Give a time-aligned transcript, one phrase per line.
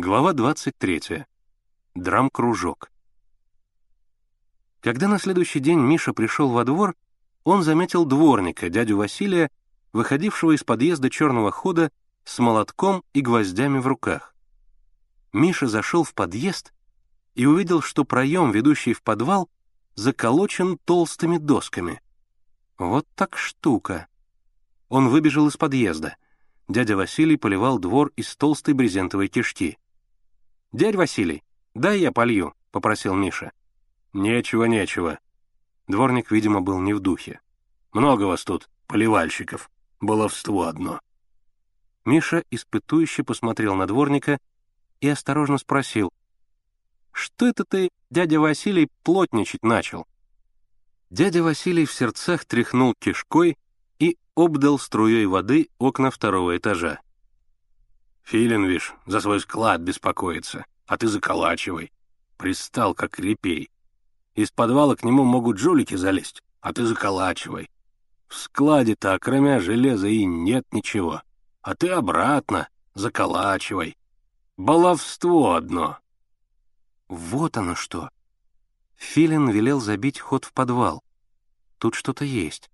[0.00, 1.26] Глава 23.
[1.96, 2.92] Драм-кружок.
[4.80, 6.94] Когда на следующий день Миша пришел во двор,
[7.42, 9.50] он заметил дворника, дядю Василия,
[9.92, 11.90] выходившего из подъезда черного хода
[12.22, 14.36] с молотком и гвоздями в руках.
[15.32, 16.72] Миша зашел в подъезд
[17.34, 19.50] и увидел, что проем, ведущий в подвал,
[19.96, 22.00] заколочен толстыми досками.
[22.78, 24.06] Вот так штука.
[24.88, 26.16] Он выбежал из подъезда.
[26.68, 29.76] Дядя Василий поливал двор из толстой брезентовой кишки.
[30.72, 31.42] «Дядь Василий,
[31.74, 33.52] дай я полью»,— попросил Миша.
[34.12, 35.18] «Нечего, нечего».
[35.86, 37.40] Дворник, видимо, был не в духе.
[37.92, 39.70] «Много вас тут, поливальщиков.
[40.00, 41.00] Баловство одно».
[42.04, 44.38] Миша испытующе посмотрел на дворника
[45.00, 46.10] и осторожно спросил.
[47.12, 50.06] «Что это ты, дядя Василий, плотничать начал?»
[51.08, 53.56] Дядя Василий в сердцах тряхнул кишкой
[53.98, 57.00] и обдал струей воды окна второго этажа.
[58.28, 61.90] Филин, вишь, за свой склад беспокоится, а ты заколачивай.
[62.36, 63.70] Пристал, как репей.
[64.34, 67.70] Из подвала к нему могут жулики залезть, а ты заколачивай.
[68.26, 71.22] В складе-то, кроме железа, и нет ничего.
[71.62, 73.96] А ты обратно заколачивай.
[74.58, 75.96] Баловство одно.
[77.08, 78.10] Вот оно что.
[78.96, 81.02] Филин велел забить ход в подвал.
[81.78, 82.70] Тут что-то есть.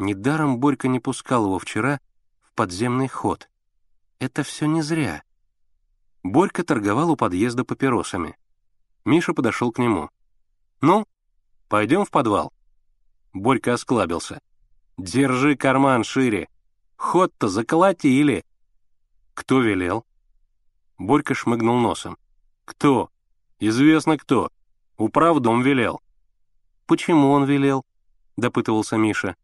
[0.00, 2.00] Недаром Борька не пускал его вчера
[2.42, 3.48] в подземный ход—
[4.24, 5.22] это все не зря.
[6.22, 8.36] Борька торговал у подъезда папиросами.
[9.04, 10.08] Миша подошел к нему.
[10.80, 11.06] «Ну,
[11.68, 12.52] пойдем в подвал?»
[13.34, 14.40] Борька осклабился.
[14.96, 16.48] «Держи карман шире.
[16.96, 18.44] Ход-то заколотили».
[19.34, 20.06] «Кто велел?»
[20.96, 22.16] Борька шмыгнул носом.
[22.64, 23.10] «Кто?
[23.58, 24.50] Известно кто.
[24.96, 26.00] Управдом велел».
[26.86, 27.84] «Почему он велел?»—
[28.36, 29.36] допытывался Миша.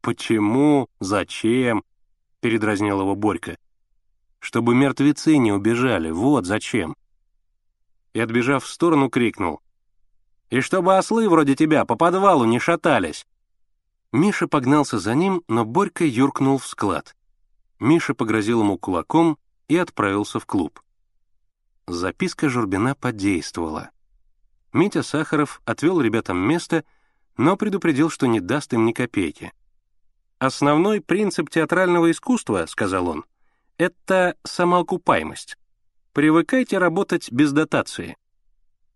[0.00, 0.88] «Почему?
[0.98, 1.84] Зачем?»—
[2.40, 3.56] передразнил его Борька
[4.46, 6.94] чтобы мертвецы не убежали, вот зачем.
[8.12, 9.60] И, отбежав в сторону, крикнул.
[10.50, 13.26] «И чтобы ослы вроде тебя по подвалу не шатались!»
[14.12, 17.16] Миша погнался за ним, но Борька юркнул в склад.
[17.80, 20.80] Миша погрозил ему кулаком и отправился в клуб.
[21.88, 23.90] Записка Журбина подействовала.
[24.72, 26.84] Митя Сахаров отвел ребятам место,
[27.36, 29.52] но предупредил, что не даст им ни копейки.
[30.38, 33.24] «Основной принцип театрального искусства,— сказал он,—
[33.78, 35.56] это самоокупаемость.
[36.12, 38.16] Привыкайте работать без дотации.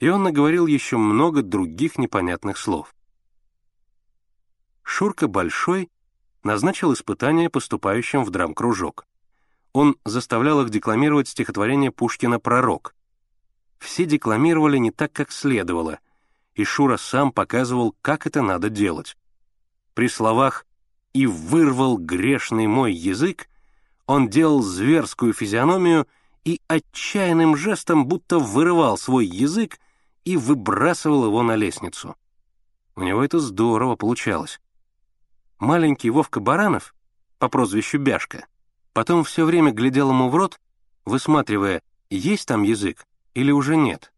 [0.00, 2.94] И он наговорил еще много других непонятных слов.
[4.82, 5.90] Шурка Большой
[6.42, 9.06] назначил испытания поступающим в драм-кружок.
[9.72, 12.94] Он заставлял их декламировать стихотворение Пушкина «Пророк».
[13.78, 16.00] Все декламировали не так, как следовало,
[16.54, 19.16] и Шура сам показывал, как это надо делать.
[19.94, 20.66] При словах
[21.12, 23.48] «и вырвал грешный мой язык»
[24.06, 26.06] Он делал зверскую физиономию
[26.44, 29.78] и отчаянным жестом будто вырывал свой язык
[30.24, 32.16] и выбрасывал его на лестницу.
[32.96, 34.60] У него это здорово получалось.
[35.58, 36.94] Маленький Вовка Баранов,
[37.38, 38.46] по прозвищу Бяшка,
[38.92, 40.60] потом все время глядел ему в рот,
[41.04, 44.12] высматривая, есть там язык или уже нет.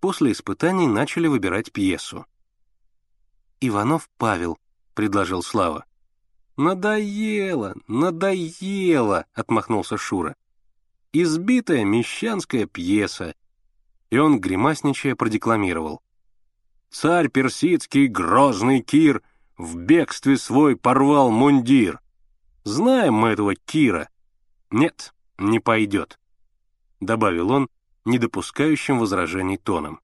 [0.00, 2.24] После испытаний начали выбирать пьесу.
[3.60, 4.58] «Иванов Павел»,—
[4.94, 5.84] предложил Слава.
[6.60, 10.36] «Надоело, надоело!»— отмахнулся Шура.
[11.10, 13.34] «Избитая мещанская пьеса!»
[14.10, 16.02] И он, гримасничая, продекламировал.
[16.90, 19.22] «Царь персидский, грозный Кир,
[19.56, 21.98] в бегстве свой порвал мундир.
[22.64, 24.10] Знаем мы этого Кира.
[24.70, 26.18] Нет, не пойдет»,—
[27.00, 27.70] добавил он,
[28.04, 29.98] не допускающим возражений тоном.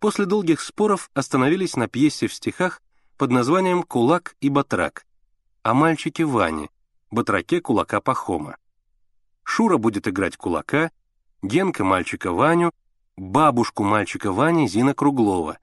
[0.00, 2.82] После долгих споров остановились на пьесе в стихах
[3.16, 5.06] под названием «Кулак и батрак»,
[5.62, 6.70] о мальчике Ване,
[7.10, 8.56] батраке кулака Пахома.
[9.42, 10.90] Шура будет играть кулака,
[11.42, 12.72] Генка мальчика Ваню,
[13.16, 15.58] бабушку мальчика Вани Зина Круглова,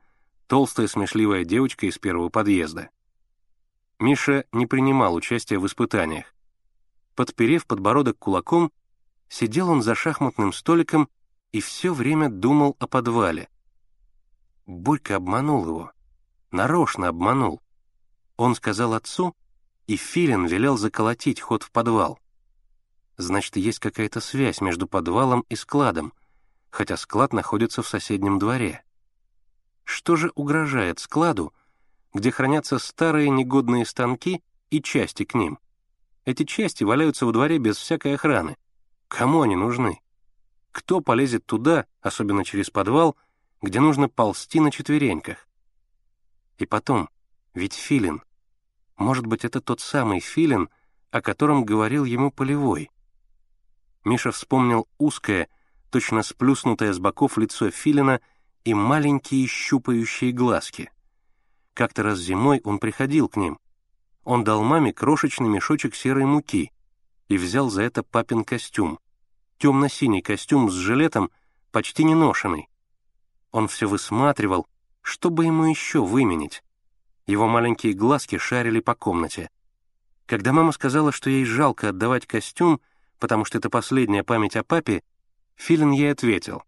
[0.48, 2.90] толстая смешливая девочка из первого подъезда.
[4.00, 6.36] Миша не принимал участия в испытаниях.
[7.16, 8.72] Подперев подбородок кулаком,
[9.30, 11.10] сидел он за шахматным столиком
[11.52, 13.50] и все время думал о подвале.
[14.68, 15.92] Борька обманул его.
[16.52, 17.62] Нарочно обманул.
[18.36, 19.36] Он сказал отцу,
[19.88, 22.20] и Филин велел заколотить ход в подвал.
[23.16, 26.14] Значит, есть какая-то связь между подвалом и складом,
[26.70, 28.84] хотя склад находится в соседнем дворе.
[29.86, 31.54] Что же угрожает складу,
[32.14, 35.58] где хранятся старые негодные станки и части к ним?
[36.26, 38.58] Эти части валяются во дворе без всякой охраны.
[39.08, 40.02] Кому они нужны?
[40.74, 43.16] Кто полезет туда, особенно через подвал,
[43.62, 45.48] где нужно ползти на четвереньках?
[46.58, 47.10] И потом,
[47.54, 48.22] ведь Филин
[48.98, 50.70] может быть, это тот самый филин,
[51.12, 52.90] о котором говорил ему Полевой.
[54.04, 55.48] Миша вспомнил узкое,
[55.90, 58.22] точно сплюснутое с боков лицо филина
[58.64, 60.92] и маленькие щупающие глазки.
[61.74, 63.60] Как-то раз зимой он приходил к ним.
[64.24, 66.72] Он дал маме крошечный мешочек серой муки
[67.28, 69.00] и взял за это папин костюм.
[69.58, 71.30] Темно-синий костюм с жилетом,
[71.72, 72.68] почти не ношенный.
[73.52, 74.68] Он все высматривал,
[75.02, 76.64] чтобы ему еще выменить.
[77.28, 79.50] Его маленькие глазки шарили по комнате.
[80.26, 82.80] Когда мама сказала, что ей жалко отдавать костюм,
[83.20, 85.04] потому что это последняя память о папе,
[85.56, 86.64] Филин ей ответил.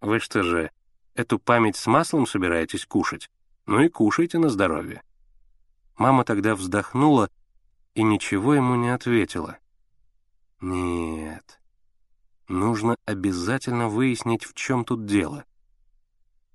[0.00, 0.72] «Вы что же,
[1.14, 3.30] эту память с маслом собираетесь кушать?
[3.66, 5.02] Ну и кушайте на здоровье».
[5.96, 7.30] Мама тогда вздохнула
[7.94, 9.58] и ничего ему не ответила.
[10.60, 11.60] «Нет,
[12.48, 15.44] нужно обязательно выяснить, в чем тут дело.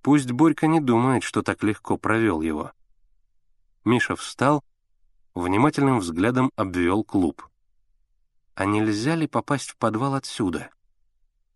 [0.01, 2.73] Пусть Борька не думает, что так легко провел его».
[3.85, 4.63] Миша встал,
[5.35, 7.47] внимательным взглядом обвел клуб.
[8.55, 10.69] А нельзя ли попасть в подвал отсюда?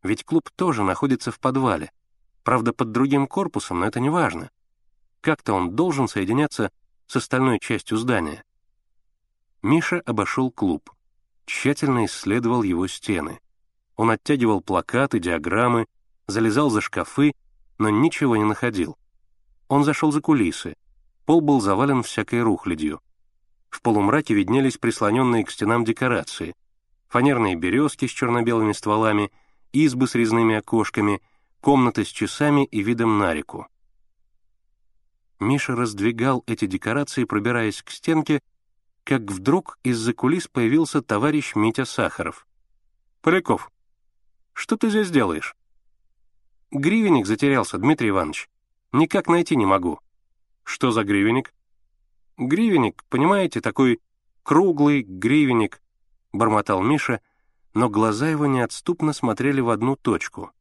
[0.03, 1.91] Ведь клуб тоже находится в подвале.
[2.43, 4.51] Правда, под другим корпусом, но это не важно.
[5.21, 6.71] Как-то он должен соединяться
[7.07, 8.43] с остальной частью здания.
[9.61, 10.91] Миша обошел клуб,
[11.45, 13.39] тщательно исследовал его стены.
[13.95, 15.87] Он оттягивал плакаты, диаграммы,
[16.27, 17.33] залезал за шкафы,
[17.77, 18.97] но ничего не находил.
[19.67, 20.75] Он зашел за кулисы.
[21.27, 23.01] Пол был завален всякой рухлядью.
[23.69, 26.55] В полумраке виднелись прислоненные к стенам декорации.
[27.09, 29.29] Фанерные березки с черно-белыми стволами,
[29.73, 31.21] избы с резными окошками,
[31.59, 33.67] комнаты с часами и видом на реку.
[35.41, 38.41] Миша раздвигал эти декорации, пробираясь к стенке,
[39.03, 42.47] как вдруг из-за кулис появился товарищ Митя Сахаров.
[43.21, 43.69] «Поляков,
[44.53, 45.57] что ты здесь делаешь?»
[46.71, 48.47] «Гривенник затерялся, Дмитрий Иванович.
[48.93, 49.99] Никак найти не могу».
[50.67, 51.53] «Что за гривенник?»
[52.37, 54.01] «Гривенник, понимаете, такой
[54.43, 55.81] круглый гривенник»,—
[56.33, 57.21] бормотал Миша,
[57.73, 60.51] но глаза его неотступно смотрели в одну точку.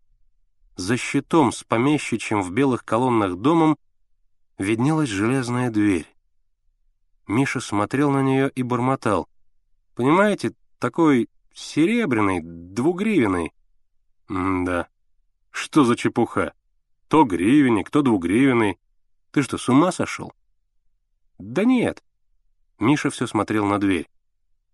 [0.76, 3.79] За щитом с помещичьим в белых колоннах домом
[4.58, 6.06] виднелась железная дверь.
[7.26, 9.29] Миша смотрел на нее и бормотал.
[9.97, 13.52] «Понимаете, такой серебряный, двугривенный».
[14.29, 14.87] «Да.
[15.50, 16.55] Что за чепуха?
[17.09, 18.79] То гривенник, то двугривенный.
[19.37, 20.33] Ты что, с ума сошел?»
[21.37, 22.03] «Да нет».
[22.79, 24.09] Миша все смотрел на дверь.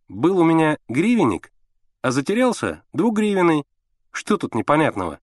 [0.07, 1.53] «Был у меня гривенник,
[2.01, 3.65] а затерялся двугривенный.
[4.13, 5.19] Что тут непонятного?»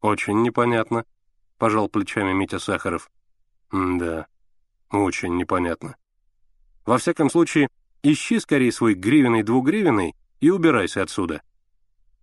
[0.00, 1.04] «Очень непонятно»,—
[1.58, 3.10] пожал плечами Митя Сахаров.
[3.70, 4.26] «Да,
[4.90, 5.96] очень непонятно.
[6.86, 7.68] Во всяком случае,
[8.02, 11.42] ищи скорее свой гривенный двугривенный и убирайся отсюда».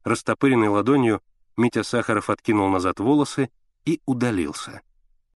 [0.03, 1.21] Растопыренной ладонью
[1.57, 3.51] Митя Сахаров откинул назад волосы
[3.85, 4.81] и удалился.